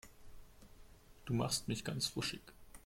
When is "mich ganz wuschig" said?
1.67-2.41